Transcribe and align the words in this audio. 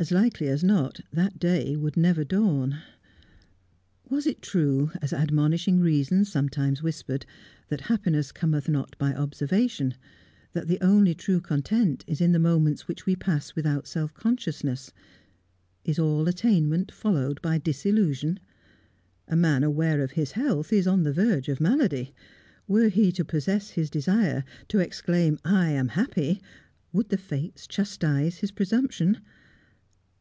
As 0.00 0.12
likely 0.12 0.46
as 0.46 0.62
not 0.62 1.00
that 1.12 1.40
day 1.40 1.74
would 1.74 1.96
never 1.96 2.22
dawn. 2.22 2.78
Was 4.08 4.28
it 4.28 4.40
true, 4.40 4.92
as 5.02 5.12
admonishing 5.12 5.80
reason 5.80 6.24
sometimes 6.24 6.84
whispered, 6.84 7.26
that 7.68 7.80
happiness 7.80 8.30
cometh 8.30 8.68
not 8.68 8.96
by 8.96 9.12
observation, 9.12 9.94
that 10.52 10.68
the 10.68 10.78
only 10.80 11.16
true 11.16 11.40
content 11.40 12.04
is 12.06 12.20
in 12.20 12.30
the 12.30 12.38
moments 12.38 12.86
which 12.86 13.06
we 13.06 13.16
pass 13.16 13.56
without 13.56 13.88
self 13.88 14.14
consciousness? 14.14 14.92
Is 15.84 15.98
all 15.98 16.28
attainment 16.28 16.92
followed 16.92 17.42
by 17.42 17.58
disillusion? 17.58 18.38
A 19.26 19.34
man 19.34 19.64
aware 19.64 20.00
of 20.04 20.12
his 20.12 20.30
health 20.30 20.72
is 20.72 20.86
on 20.86 21.02
the 21.02 21.12
verge 21.12 21.48
of 21.48 21.60
malady. 21.60 22.14
Were 22.68 22.88
he 22.88 23.10
to 23.10 23.24
possess 23.24 23.70
his 23.70 23.90
desire, 23.90 24.44
to 24.68 24.78
exclaim, 24.78 25.40
"I 25.44 25.70
am 25.70 25.88
happy," 25.88 26.40
would 26.92 27.08
the 27.08 27.18
Fates 27.18 27.66
chastise 27.66 28.36
his 28.38 28.52
presumption? 28.52 29.22